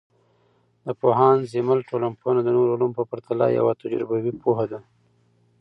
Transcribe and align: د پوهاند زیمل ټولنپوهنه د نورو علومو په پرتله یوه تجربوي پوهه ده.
د 0.85 0.87
پوهاند 1.01 1.41
زیمل 1.53 1.79
ټولنپوهنه 1.89 2.41
د 2.43 2.49
نورو 2.55 2.73
علومو 2.75 2.97
په 2.99 3.03
پرتله 3.11 3.45
یوه 3.57 3.73
تجربوي 3.81 4.31
پوهه 4.43 4.65
ده. 4.71 4.79